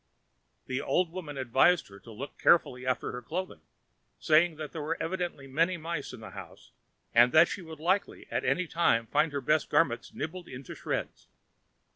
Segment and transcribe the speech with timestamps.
[0.65, 3.61] The old woman advised her to look carefully after her clothing,
[4.17, 6.71] saying that there were evidently many mice in the house,
[7.13, 10.47] and that she would be likely at any time to find her best garments nibbled
[10.47, 11.27] into shreds.